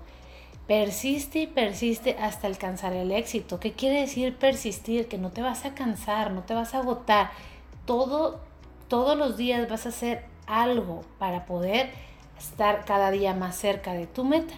Persiste 0.69 1.39
y 1.41 1.47
persiste 1.47 2.19
hasta 2.21 2.47
alcanzar 2.47 2.93
el 2.93 3.11
éxito. 3.11 3.59
¿Qué 3.59 3.73
quiere 3.73 4.03
decir 4.03 4.37
persistir? 4.37 5.09
Que 5.09 5.17
no 5.17 5.31
te 5.31 5.41
vas 5.41 5.65
a 5.65 5.75
cansar, 5.75 6.31
no 6.31 6.43
te 6.43 6.53
vas 6.53 6.75
a 6.75 6.81
agotar. 6.81 7.31
Todo, 7.87 8.39
todos 8.87 9.17
los 9.17 9.39
días 9.39 9.67
vas 9.71 9.87
a 9.87 9.89
hacer 9.89 10.27
algo 10.47 11.01
para 11.19 11.47
poder 11.47 11.89
estar 12.39 12.85
cada 12.85 13.11
día 13.11 13.33
más 13.33 13.57
cerca 13.57 13.95
de 13.95 14.07
tu 14.07 14.25
meta. 14.25 14.53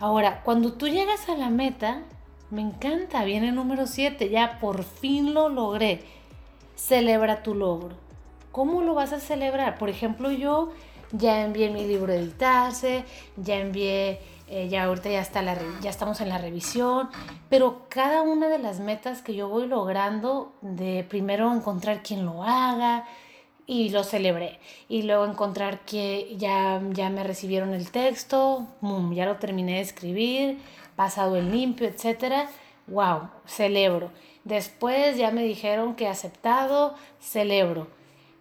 Ahora, 0.00 0.42
cuando 0.42 0.72
tú 0.72 0.88
llegas 0.88 1.28
a 1.28 1.36
la 1.36 1.48
meta, 1.48 2.02
me 2.50 2.62
encanta, 2.62 3.22
viene 3.22 3.50
el 3.50 3.54
número 3.54 3.86
7, 3.86 4.28
ya 4.28 4.58
por 4.58 4.82
fin 4.82 5.32
lo 5.32 5.48
logré. 5.48 6.02
Celebra 6.74 7.44
tu 7.44 7.54
logro. 7.54 7.94
¿Cómo 8.50 8.82
lo 8.82 8.94
vas 8.94 9.12
a 9.12 9.20
celebrar? 9.20 9.78
Por 9.78 9.90
ejemplo, 9.90 10.32
yo 10.32 10.72
ya 11.12 11.44
envié 11.44 11.70
mi 11.70 11.86
libro 11.86 12.12
a 12.12 12.16
editarse, 12.16 13.04
ya 13.36 13.58
envié 13.58 14.20
eh, 14.48 14.68
ya 14.68 14.84
ahorita 14.84 15.10
ya, 15.10 15.20
está 15.20 15.42
la, 15.42 15.58
ya 15.80 15.90
estamos 15.90 16.20
en 16.20 16.28
la 16.28 16.38
revisión, 16.38 17.08
pero 17.48 17.86
cada 17.88 18.22
una 18.22 18.48
de 18.48 18.58
las 18.58 18.78
metas 18.78 19.22
que 19.22 19.34
yo 19.34 19.48
voy 19.48 19.66
logrando, 19.66 20.52
de 20.60 21.04
primero 21.08 21.52
encontrar 21.52 22.02
quien 22.02 22.24
lo 22.24 22.44
haga 22.44 23.04
y 23.66 23.88
lo 23.88 24.04
celebré, 24.04 24.60
y 24.88 25.02
luego 25.02 25.26
encontrar 25.26 25.80
que 25.80 26.36
ya, 26.38 26.80
ya 26.92 27.10
me 27.10 27.24
recibieron 27.24 27.74
el 27.74 27.90
texto, 27.90 28.66
ya 29.12 29.26
lo 29.26 29.36
terminé 29.36 29.74
de 29.74 29.80
escribir, 29.80 30.58
pasado 30.94 31.36
el 31.36 31.50
limpio, 31.50 31.88
etcétera, 31.88 32.48
wow, 32.86 33.28
celebro. 33.46 34.10
Después 34.44 35.16
ya 35.16 35.32
me 35.32 35.42
dijeron 35.42 35.96
que 35.96 36.06
aceptado, 36.06 36.94
celebro 37.20 37.88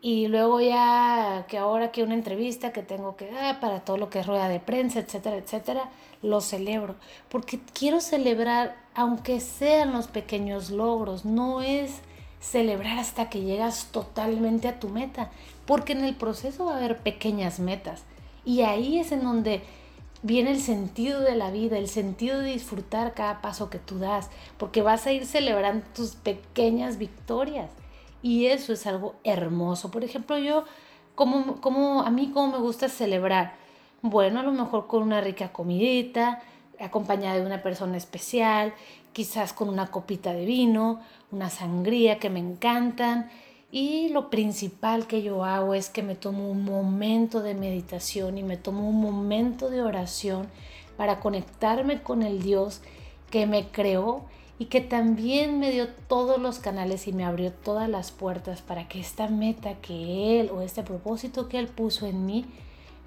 y 0.06 0.28
luego 0.28 0.62
ya 0.62 1.48
que 1.48 1.58
ahora 1.58 1.92
que 1.92 2.04
una 2.04 2.14
entrevista 2.14 2.72
que 2.72 2.84
tengo 2.84 3.16
que 3.16 3.32
dar 3.32 3.60
para 3.60 3.80
todo 3.80 3.98
lo 3.98 4.12
que 4.12 4.20
es 4.20 4.28
rueda 4.28 4.50
de 4.50 4.60
prensa, 4.60 5.00
etcétera, 5.00 5.38
etcétera, 5.38 5.90
lo 6.22 6.42
celebro, 6.42 6.94
porque 7.28 7.60
quiero 7.74 8.00
celebrar 8.00 8.76
aunque 8.94 9.40
sean 9.40 9.94
los 9.94 10.06
pequeños 10.06 10.70
logros, 10.70 11.26
no 11.26 11.62
es 11.62 12.02
celebrar 12.40 13.00
hasta 13.00 13.32
que 13.32 13.42
llegas 13.42 13.88
totalmente 13.92 14.68
a 14.68 14.80
tu 14.80 14.90
meta, 14.90 15.32
porque 15.66 15.94
en 15.94 16.06
el 16.06 16.14
proceso 16.14 16.66
va 16.66 16.76
a 16.76 16.78
haber 16.78 17.00
pequeñas 17.00 17.60
metas. 17.60 18.04
Y 18.46 18.62
ahí 18.62 19.00
es 19.00 19.12
en 19.12 19.24
donde 19.24 19.64
viene 20.22 20.52
el 20.52 20.62
sentido 20.62 21.22
de 21.22 21.34
la 21.34 21.50
vida, 21.50 21.80
el 21.80 21.90
sentido 21.90 22.42
de 22.42 22.52
disfrutar 22.52 23.16
cada 23.16 23.42
paso 23.42 23.72
que 23.72 23.80
tú 23.80 23.98
das, 23.98 24.30
porque 24.60 24.84
vas 24.84 25.08
a 25.08 25.14
ir 25.14 25.26
celebrando 25.26 25.84
tus 25.96 26.12
pequeñas 26.12 27.00
victorias 27.00 27.72
y 28.26 28.48
eso 28.48 28.74
es 28.74 28.88
algo 28.88 29.14
hermoso. 29.24 29.92
Por 29.92 30.04
ejemplo, 30.04 30.36
yo, 30.40 30.64
como, 31.14 31.62
como 31.62 32.02
a 32.02 32.10
mí, 32.10 32.32
como 32.34 32.54
me 32.54 32.58
gusta 32.58 32.90
celebrar, 32.90 33.54
bueno, 34.02 34.40
a 34.40 34.44
lo 34.44 34.52
mejor 34.52 34.88
con 34.88 35.04
una 35.04 35.22
rica 35.22 35.54
comidita, 35.54 36.42
acompañada 36.80 37.36
de 37.36 37.46
una 37.46 37.62
persona 37.62 37.98
especial, 37.98 38.74
quizás 39.14 39.54
con 39.54 39.70
una 39.70 39.92
copita 39.92 40.34
de 40.34 40.44
vino, 40.44 41.02
una 41.32 41.52
sangría 41.52 42.18
que 42.18 42.32
me 42.32 42.40
encantan. 42.40 43.30
Y 43.72 44.10
lo 44.10 44.32
principal 44.32 45.06
que 45.06 45.22
yo 45.22 45.46
hago 45.46 45.76
es 45.76 45.92
que 45.92 46.02
me 46.02 46.16
tomo 46.16 46.50
un 46.50 46.66
momento 46.66 47.44
de 47.44 47.54
meditación 47.54 48.40
y 48.40 48.44
me 48.44 48.58
tomo 48.58 48.90
un 48.90 49.02
momento 49.02 49.70
de 49.70 49.84
oración 49.84 50.48
para 50.98 51.20
conectarme 51.20 52.02
con 52.02 52.24
el 52.24 52.42
Dios 52.42 52.82
que 53.30 53.46
me 53.46 53.68
creó 53.68 54.26
y 54.58 54.66
que 54.66 54.82
también 54.82 55.60
me 55.60 55.72
dio 55.72 55.88
todos 56.08 56.40
los 56.40 56.60
canales 56.60 57.08
y 57.08 57.14
me 57.14 57.26
abrió 57.26 57.52
todas 57.52 57.90
las 57.90 58.12
puertas 58.12 58.62
para 58.62 58.88
que 58.88 59.00
esta 59.00 59.28
meta 59.28 59.76
que 59.76 60.40
Él 60.40 60.50
o 60.50 60.62
este 60.62 60.84
propósito 60.84 61.50
que 61.50 61.60
Él 61.60 61.68
puso 61.68 62.06
en 62.06 62.26
mí 62.26 62.46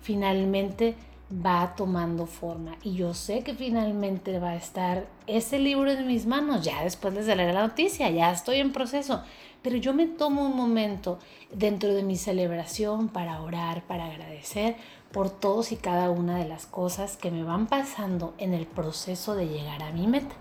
finalmente 0.03 0.95
va 1.33 1.75
tomando 1.77 2.27
forma. 2.27 2.77
Y 2.83 2.95
yo 2.95 3.15
sé 3.15 3.43
que 3.43 3.55
finalmente 3.55 4.39
va 4.39 4.51
a 4.51 4.57
estar 4.57 5.07
ese 5.27 5.59
libro 5.59 5.91
en 5.91 6.07
mis 6.07 6.27
manos. 6.27 6.65
Ya 6.65 6.85
después 6.85 7.15
les 7.15 7.27
daré 7.27 7.53
la 7.53 7.67
noticia, 7.67 8.11
ya 8.11 8.31
estoy 8.31 8.59
en 8.59 8.73
proceso. 8.73 9.23
Pero 9.63 9.77
yo 9.77 9.93
me 9.93 10.07
tomo 10.07 10.47
un 10.47 10.57
momento 10.57 11.19
dentro 11.53 11.93
de 11.95 12.03
mi 12.03 12.17
celebración 12.17 13.09
para 13.09 13.43
orar, 13.43 13.83
para 13.87 14.07
agradecer 14.07 14.77
por 15.13 15.31
todos 15.31 15.73
y 15.73 15.77
cada 15.77 16.11
una 16.11 16.39
de 16.39 16.49
las 16.49 16.67
cosas 16.67 17.17
que 17.17 17.31
me 17.31 17.43
van 17.43 17.67
pasando 17.67 18.35
en 18.39 18.55
el 18.55 18.67
proceso 18.67 19.35
de 19.35 19.49
llegar 19.49 19.83
a 19.83 19.93
mi 19.93 20.07
meta. 20.07 20.35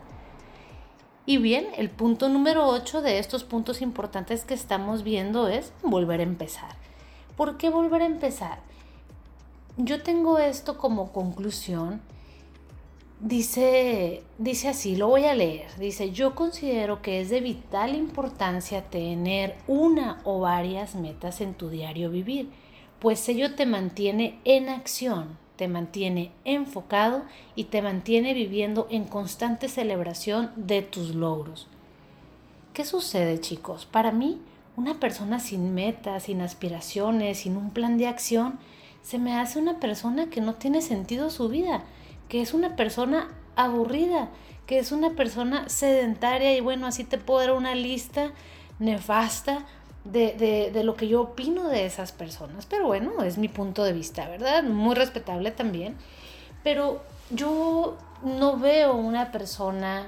Y 1.27 1.38
bien, 1.38 1.67
el 1.77 1.91
punto 1.91 2.27
número 2.27 2.67
8 2.67 3.03
de 3.03 3.19
estos 3.19 3.43
puntos 3.43 3.84
importantes 3.84 4.46
que 4.46 4.55
estamos 4.55 5.03
viendo 5.03 5.48
es 5.48 5.72
volver 5.84 6.22
a 6.22 6.24
empezar. 6.24 6.75
¿Por 7.36 7.57
qué 7.57 7.69
volver 7.69 8.01
a 8.01 8.07
empezar? 8.07 8.60
yo 9.77 10.01
tengo 10.01 10.39
esto 10.39 10.77
como 10.77 11.12
conclusión. 11.13 12.01
Dice, 13.19 14.24
dice 14.38 14.69
así, 14.69 14.96
lo 14.96 15.07
voy 15.07 15.25
a 15.25 15.34
leer. 15.34 15.67
Dice, 15.79 16.12
yo 16.12 16.36
considero 16.36 17.01
que 17.01 17.22
es 17.22 17.29
de 17.29 17.41
vital 17.41 17.96
importancia 17.96 18.84
tener 18.84 19.55
una 19.67 20.19
o 20.24 20.39
varias 20.39 20.96
metas 20.96 21.41
en 21.41 21.53
tu 21.53 21.69
diario 21.69 22.12
vivir, 22.12 22.50
pues 23.00 23.27
ello 23.29 23.55
te 23.55 23.65
mantiene 23.65 24.39
en 24.43 24.69
acción, 24.69 25.38
te 25.58 25.68
mantiene 25.68 26.32
enfocado 26.46 27.24
y 27.56 27.66
te 27.66 27.82
mantiene 27.82 28.34
viviendo 28.34 28.88
en 28.90 29.04
constante 29.04 29.68
celebración 29.68 30.52
de 30.56 30.82
tus 30.82 31.16
logros. 31.16 31.68
¿Qué 32.74 32.86
sucede 32.86 33.42
chicos? 33.42 33.86
Para 33.86 34.12
mí, 34.12 34.40
una 34.76 35.00
persona 35.00 35.40
sin 35.40 35.74
metas, 35.74 36.24
sin 36.24 36.42
aspiraciones, 36.42 37.40
sin 37.40 37.58
un 37.58 37.72
plan 37.72 37.98
de 37.98 38.08
acción, 38.08 38.60
se 39.02 39.18
me 39.18 39.36
hace 39.36 39.58
una 39.60 39.80
persona 39.80 40.30
que 40.30 40.42
no 40.42 40.54
tiene 40.56 40.82
sentido 40.82 41.30
su 41.30 41.50
vida, 41.50 41.84
que 42.30 42.42
es 42.42 42.54
una 42.54 42.76
persona 42.76 43.30
aburrida, 43.56 44.30
que 44.68 44.80
es 44.80 44.92
una 44.92 45.12
persona 45.12 45.68
sedentaria 45.70 46.56
y 46.56 46.62
bueno, 46.62 46.86
así 46.86 47.04
te 47.04 47.18
puedo 47.18 47.40
dar 47.40 47.54
una 47.54 47.74
lista 47.74 48.32
nefasta 48.80 49.66
de, 50.12 50.72
de, 50.74 50.84
lo 50.84 50.96
que 50.96 51.08
yo 51.08 51.22
opino 51.22 51.68
de 51.68 51.86
esas 51.86 52.12
personas. 52.12 52.66
Pero 52.66 52.88
bueno, 52.88 53.24
es 53.24 53.38
mi 53.38 53.48
punto 53.48 53.84
de 53.84 53.94
vista, 53.94 54.28
¿verdad? 54.28 54.64
Muy 54.64 54.96
respetable 54.96 55.52
también. 55.52 55.96
Pero 56.64 57.02
yo 57.30 57.98
no 58.24 58.58
veo 58.58 58.96
una 58.96 59.32
persona 59.32 60.08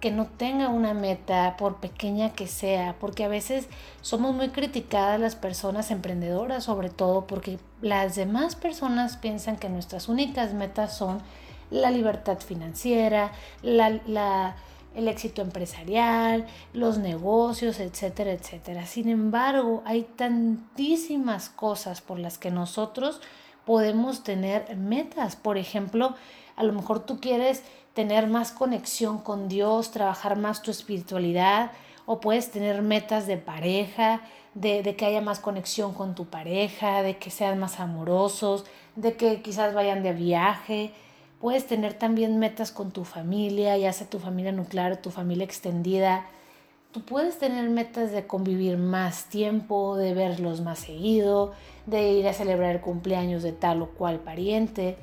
que 0.00 0.10
no 0.10 0.26
tenga 0.26 0.68
una 0.68 0.94
meta, 0.94 1.56
por 1.56 1.76
pequeña 1.76 2.32
que 2.32 2.46
sea, 2.46 2.96
porque 3.00 3.24
a 3.24 3.28
veces 3.28 3.66
somos 4.02 4.34
muy 4.34 4.50
criticadas 4.50 5.18
las 5.18 5.36
personas 5.36 5.90
emprendedoras, 5.90 6.64
sobre 6.64 6.90
todo 6.90 7.26
porque 7.26 7.58
las 7.80 8.14
demás 8.14 8.56
personas 8.56 9.16
piensan 9.16 9.56
que 9.56 9.68
nuestras 9.68 10.08
únicas 10.08 10.52
metas 10.52 10.96
son 10.96 11.22
la 11.70 11.90
libertad 11.90 12.38
financiera, 12.38 13.32
la, 13.62 14.54
el 14.96 15.08
éxito 15.08 15.42
empresarial, 15.42 16.46
los 16.72 16.98
negocios, 16.98 17.80
etcétera, 17.80 18.32
etcétera. 18.32 18.86
Sin 18.86 19.08
embargo, 19.10 19.82
hay 19.84 20.02
tantísimas 20.16 21.50
cosas 21.50 22.00
por 22.00 22.18
las 22.18 22.38
que 22.38 22.50
nosotros 22.50 23.20
podemos 23.66 24.24
tener 24.24 24.74
metas. 24.76 25.36
Por 25.36 25.58
ejemplo, 25.58 26.14
a 26.56 26.64
lo 26.64 26.72
mejor 26.72 27.00
tú 27.00 27.20
quieres 27.20 27.62
tener 27.92 28.26
más 28.26 28.52
conexión 28.52 29.18
con 29.18 29.48
Dios, 29.48 29.90
trabajar 29.90 30.38
más 30.38 30.62
tu 30.62 30.70
espiritualidad, 30.70 31.72
o 32.06 32.20
puedes 32.20 32.50
tener 32.50 32.80
metas 32.80 33.26
de 33.26 33.36
pareja, 33.36 34.22
de, 34.54 34.82
de, 34.82 34.96
que 34.96 35.04
haya 35.04 35.20
más 35.20 35.40
conexión 35.40 35.92
con 35.92 36.14
tu 36.14 36.26
pareja, 36.26 37.02
de 37.02 37.18
que 37.18 37.30
sean 37.30 37.58
más 37.58 37.80
amorosos, 37.80 38.64
de 38.94 39.14
que 39.16 39.42
quizás 39.42 39.74
vayan 39.74 40.02
de 40.02 40.12
viaje. 40.14 40.92
Puedes 41.40 41.66
tener 41.66 41.94
también 41.94 42.38
metas 42.38 42.72
con 42.72 42.92
tu 42.92 43.04
familia, 43.04 43.76
ya 43.76 43.92
sea 43.92 44.08
tu 44.08 44.18
familia 44.18 44.52
nuclear, 44.52 44.96
tu 44.96 45.10
familia 45.10 45.44
extendida. 45.44 46.26
Tú 46.92 47.02
puedes 47.02 47.38
tener 47.38 47.68
metas 47.68 48.10
de 48.10 48.26
convivir 48.26 48.78
más 48.78 49.24
tiempo, 49.24 49.96
de 49.96 50.14
verlos 50.14 50.62
más 50.62 50.78
seguido, 50.78 51.52
de 51.84 52.12
ir 52.12 52.26
a 52.26 52.32
celebrar 52.32 52.76
el 52.76 52.80
cumpleaños 52.80 53.42
de 53.42 53.52
tal 53.52 53.82
o 53.82 53.90
cual 53.90 54.20
pariente. 54.20 54.96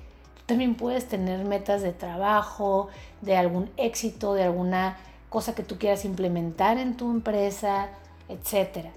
También 0.48 0.74
puedes 0.74 1.08
tener 1.08 1.46
metas 1.46 1.84
de 1.84 1.94
trabajo, 1.94 2.90
de 3.22 3.38
algún 3.38 3.70
éxito, 3.78 4.34
de 4.34 4.44
alguna 4.44 4.98
cosa 5.30 5.54
que 5.54 5.64
tú 5.64 5.78
quieras 5.78 6.04
implementar 6.04 6.80
en 6.80 6.98
tu 6.98 7.12
empresa, 7.12 7.90
etc. 8.28 8.88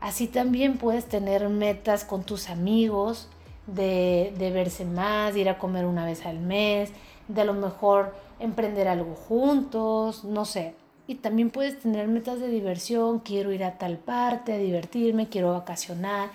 Así 0.00 0.28
también 0.28 0.78
puedes 0.78 1.04
tener 1.06 1.48
metas 1.50 2.04
con 2.04 2.24
tus 2.24 2.48
amigos, 2.48 3.28
de, 3.66 4.34
de 4.38 4.50
verse 4.50 4.84
más, 4.84 5.34
de 5.34 5.40
ir 5.40 5.48
a 5.48 5.58
comer 5.58 5.86
una 5.86 6.04
vez 6.04 6.26
al 6.26 6.38
mes, 6.38 6.92
de 7.28 7.40
a 7.40 7.44
lo 7.44 7.54
mejor 7.54 8.14
emprender 8.38 8.88
algo 8.88 9.14
juntos, 9.14 10.24
no 10.24 10.44
sé. 10.44 10.74
Y 11.06 11.16
también 11.16 11.50
puedes 11.50 11.78
tener 11.78 12.08
metas 12.08 12.40
de 12.40 12.48
diversión, 12.48 13.18
quiero 13.18 13.52
ir 13.52 13.64
a 13.64 13.78
tal 13.78 13.98
parte, 13.98 14.54
a 14.54 14.58
divertirme, 14.58 15.28
quiero 15.28 15.52
vacacionar, 15.52 16.30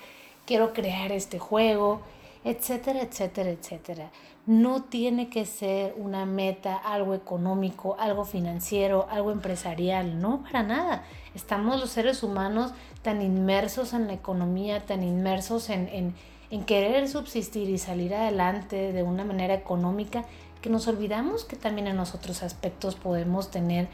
quiero 0.45 0.73
crear 0.73 1.11
este 1.11 1.39
juego, 1.39 2.01
etcétera, 2.43 3.01
etcétera, 3.01 3.49
etcétera. 3.49 4.11
No 4.45 4.83
tiene 4.83 5.29
que 5.29 5.45
ser 5.45 5.93
una 5.97 6.25
meta, 6.25 6.75
algo 6.75 7.13
económico, 7.13 7.95
algo 7.99 8.25
financiero, 8.25 9.07
algo 9.09 9.31
empresarial, 9.31 10.19
no 10.21 10.41
para 10.43 10.63
nada. 10.63 11.03
Estamos 11.35 11.79
los 11.79 11.91
seres 11.91 12.23
humanos 12.23 12.71
tan 13.01 13.21
inmersos 13.21 13.93
en 13.93 14.07
la 14.07 14.13
economía, 14.13 14.85
tan 14.85 15.03
inmersos 15.03 15.69
en, 15.69 16.15
en 16.51 16.63
querer 16.63 17.07
subsistir 17.07 17.69
y 17.69 17.77
salir 17.77 18.13
adelante 18.13 18.91
de 18.91 19.03
una 19.03 19.23
manera 19.23 19.53
económica, 19.53 20.25
que 20.61 20.69
nos 20.69 20.87
olvidamos 20.87 21.45
que 21.45 21.55
también 21.55 21.87
en 21.87 21.97
los 21.97 22.13
otros 22.15 22.43
aspectos 22.43 22.95
podemos 22.95 23.51
tener 23.51 23.87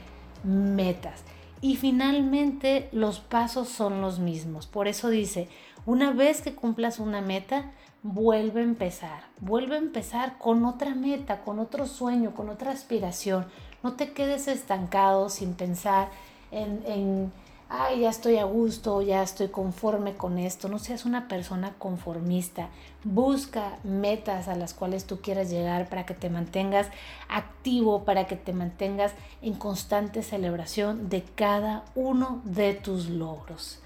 metas. 0.44 1.24
Y 1.62 1.76
finalmente 1.76 2.90
los 2.92 3.20
pasos 3.20 3.70
son 3.70 4.02
los 4.02 4.20
mismos. 4.20 4.68
Por 4.68 4.88
eso 4.88 5.10
dice, 5.10 5.48
una 5.86 6.12
vez 6.12 6.42
que 6.42 6.56
cumplas 6.56 7.00
una 7.00 7.22
meta, 7.22 7.72
vuelve 8.04 8.62
a 8.62 8.64
empezar, 8.64 9.24
vuelve 9.40 9.76
a 9.76 9.80
empezar 9.80 10.38
con 10.38 10.66
otra 10.66 10.94
meta, 10.94 11.42
con 11.42 11.60
otro 11.60 11.88
sueño, 11.88 12.36
con 12.36 12.50
otra 12.50 12.72
aspiración. 12.72 13.48
No 13.84 13.94
te 13.94 14.14
quedes 14.14 14.48
estancado 14.48 15.30
sin 15.30 15.54
pensar 15.56 16.10
en, 16.52 16.84
en 16.86 17.32
ay, 17.70 18.02
ya 18.02 18.10
estoy 18.10 18.38
a 18.38 18.46
gusto, 18.46 19.02
ya 19.02 19.24
estoy 19.24 19.50
conforme 19.50 20.16
con 20.16 20.38
esto. 20.38 20.70
No 20.70 20.80
seas 20.80 21.06
una 21.06 21.28
persona 21.28 21.74
conformista. 21.78 22.70
Busca 23.04 23.78
metas 23.84 24.48
a 24.48 24.56
las 24.56 24.74
cuales 24.74 25.06
tú 25.06 25.22
quieras 25.22 25.50
llegar 25.50 25.90
para 25.90 26.06
que 26.06 26.14
te 26.14 26.30
mantengas 26.30 26.88
activo, 27.30 28.04
para 28.04 28.28
que 28.28 28.36
te 28.36 28.54
mantengas 28.54 29.14
en 29.42 29.54
constante 29.54 30.24
celebración 30.24 31.10
de 31.10 31.24
cada 31.24 31.86
uno 31.96 32.42
de 32.44 32.74
tus 32.74 33.10
logros. 33.10 33.80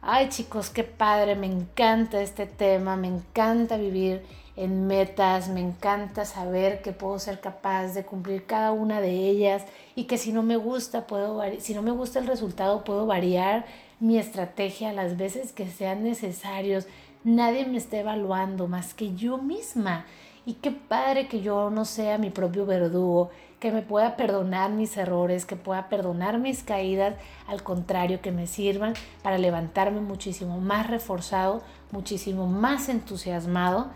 Ay 0.00 0.28
chicos, 0.28 0.70
qué 0.70 0.84
padre, 0.84 1.34
me 1.34 1.46
encanta 1.46 2.20
este 2.20 2.46
tema, 2.46 2.96
me 2.96 3.08
encanta 3.08 3.76
vivir 3.76 4.24
en 4.58 4.88
metas, 4.88 5.48
me 5.48 5.60
encanta 5.60 6.24
saber 6.24 6.82
que 6.82 6.90
puedo 6.90 7.20
ser 7.20 7.38
capaz 7.38 7.94
de 7.94 8.04
cumplir 8.04 8.44
cada 8.44 8.72
una 8.72 9.00
de 9.00 9.12
ellas 9.12 9.64
y 9.94 10.04
que 10.04 10.18
si 10.18 10.32
no 10.32 10.42
me 10.42 10.56
gusta 10.56 11.06
puedo 11.06 11.40
si 11.60 11.74
no 11.74 11.82
me 11.82 11.92
gusta 11.92 12.18
el 12.18 12.26
resultado 12.26 12.82
puedo 12.82 13.06
variar 13.06 13.66
mi 14.00 14.18
estrategia 14.18 14.92
las 14.92 15.16
veces 15.16 15.52
que 15.52 15.68
sean 15.68 16.02
necesarios. 16.02 16.86
Nadie 17.22 17.66
me 17.66 17.78
está 17.78 17.98
evaluando 17.98 18.66
más 18.66 18.94
que 18.94 19.14
yo 19.14 19.38
misma 19.38 20.06
Y 20.44 20.54
qué 20.54 20.72
padre 20.72 21.28
que 21.28 21.40
yo 21.40 21.70
no 21.70 21.84
sea 21.84 22.18
mi 22.18 22.30
propio 22.30 22.66
verdugo, 22.66 23.30
que 23.60 23.70
me 23.70 23.82
pueda 23.82 24.16
perdonar 24.16 24.72
mis 24.72 24.96
errores, 24.96 25.44
que 25.44 25.56
pueda 25.56 25.88
perdonar 25.88 26.38
mis 26.38 26.64
caídas, 26.64 27.14
al 27.46 27.62
contrario, 27.62 28.20
que 28.20 28.32
me 28.32 28.48
sirvan 28.48 28.94
para 29.22 29.38
levantarme 29.38 30.00
muchísimo 30.00 30.58
más 30.58 30.88
reforzado, 30.88 31.62
muchísimo 31.92 32.46
más 32.46 32.88
entusiasmado 32.88 33.90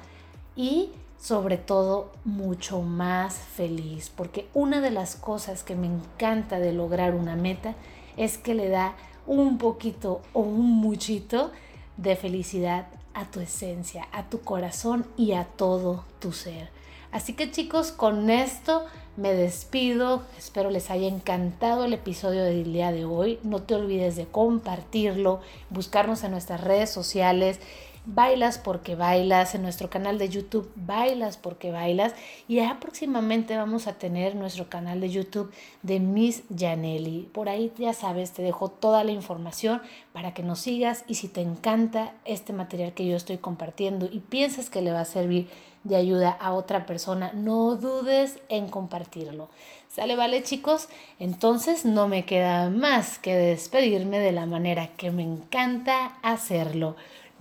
y 0.57 0.91
sobre 1.19 1.57
todo 1.57 2.11
mucho 2.25 2.83
más 2.83 3.37
feliz, 3.37 4.11
porque 4.15 4.49
una 4.55 4.81
de 4.81 4.91
las 4.91 5.15
cosas 5.15 5.63
que 5.63 5.77
me 5.77 5.87
encanta 5.87 6.59
de 6.59 6.73
lograr 6.73 7.15
una 7.15 7.37
meta 7.37 7.75
es 8.17 8.39
que 8.39 8.55
le 8.55 8.69
da 8.69 8.97
un 9.27 9.59
poquito 9.59 10.21
o 10.33 10.41
un 10.41 10.69
muchito 10.69 11.53
de 11.97 12.17
felicidad 12.17 12.89
a 13.15 13.27
tu 13.27 13.41
esencia, 13.41 14.09
a 14.13 14.29
tu 14.29 14.41
corazón 14.41 15.07
y 15.17 15.33
a 15.33 15.45
todo 15.45 16.05
tu 16.19 16.33
ser. 16.33 16.71
Así 17.13 17.35
que 17.35 17.51
chicos, 17.51 17.93
con 17.93 18.31
esto 18.31 18.85
me 19.17 19.35
despido. 19.35 20.23
Espero 20.39 20.71
les 20.71 20.91
haya 20.91 21.07
encantado 21.07 21.85
el 21.85 21.93
episodio 21.93 22.43
del 22.43 22.73
día 22.73 22.91
de 22.91 23.05
hoy. 23.05 23.39
No 23.43 23.63
te 23.63 23.75
olvides 23.75 24.17
de 24.17 24.27
compartirlo, 24.27 25.41
buscarnos 25.69 26.25
en 26.25 26.31
nuestras 26.31 26.63
redes 26.63 26.91
sociales 26.91 27.61
Bailas 28.05 28.59
porque 28.59 28.97
bailas, 28.97 29.55
en 29.55 29.63
nuestro 29.63 29.89
canal 29.89 30.19
de 30.19 30.29
YouTube 30.29 30.69
Bailas 30.75 31.37
porque 31.37 31.71
bailas 31.71 32.15
y 32.49 32.57
ya 32.57 32.81
próximamente 32.81 33.57
vamos 33.57 33.87
a 33.87 33.93
tener 33.93 34.35
nuestro 34.35 34.69
canal 34.69 35.01
de 35.01 35.09
YouTube 35.09 35.53
de 35.83 36.01
Miss 36.01 36.43
Janelli. 36.53 37.29
Por 37.33 37.49
ahí 37.49 37.73
ya 37.79 37.93
sabes, 37.93 38.33
te 38.33 38.43
dejo 38.43 38.69
toda 38.69 39.05
la 39.05 39.13
información 39.13 39.83
para 40.13 40.35
que 40.35 40.43
nos 40.43 40.59
sigas 40.59 41.05
y 41.07 41.15
si 41.15 41.29
te 41.29 41.43
encanta 41.43 42.13
este 42.25 42.53
material 42.53 42.93
que 42.93 43.07
yo 43.07 43.15
estoy 43.15 43.39
compartiendo 43.39 44.09
y 44.11 44.19
piensas 44.19 44.69
que 44.69 44.83
le 44.83 44.91
va 44.91 45.03
a 45.03 45.05
servir 45.05 45.49
de 45.85 45.95
ayuda 45.95 46.31
a 46.31 46.55
otra 46.55 46.87
persona, 46.87 47.31
no 47.35 47.77
dudes 47.77 48.41
en 48.49 48.69
compartirlo. 48.69 49.49
¿Sale, 49.89 50.17
vale 50.17 50.43
chicos? 50.43 50.89
Entonces 51.19 51.85
no 51.85 52.09
me 52.09 52.25
queda 52.25 52.69
más 52.71 53.19
que 53.19 53.37
despedirme 53.37 54.19
de 54.19 54.33
la 54.33 54.47
manera 54.47 54.89
que 54.97 55.13
me 55.13 55.23
encanta 55.23 56.17
hacerlo. 56.23 56.97